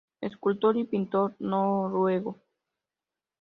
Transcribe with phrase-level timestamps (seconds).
[0.19, 2.39] Escultor y pintor noruego.